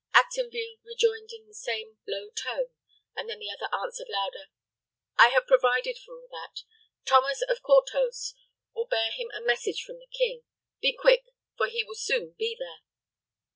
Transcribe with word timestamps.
Actonville 0.15 0.77
rejoined 0.83 1.29
in 1.31 1.45
the 1.47 1.53
same 1.53 1.99
low 2.07 2.31
tone; 2.31 2.71
and 3.15 3.29
then 3.29 3.37
the 3.37 3.51
other 3.51 3.69
answered, 3.71 4.07
louder, 4.09 4.47
"I 5.15 5.27
have 5.27 5.45
provided 5.45 5.99
for 5.99 6.15
all 6.19 6.27
that. 6.31 6.63
Thomas 7.05 7.43
of 7.43 7.61
Courthose 7.61 8.33
will 8.73 8.87
bear 8.87 9.11
him 9.11 9.29
a 9.31 9.41
message 9.41 9.83
from 9.83 9.99
the 9.99 10.07
king. 10.11 10.41
Be 10.81 10.91
quick; 10.99 11.25
for 11.55 11.67
he 11.67 11.83
will 11.83 11.93
soon 11.93 12.31
be 12.33 12.55
there." 12.59 12.81